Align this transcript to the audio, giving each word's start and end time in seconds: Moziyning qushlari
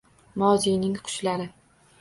Moziyning 0.43 0.97
qushlari 1.09 1.49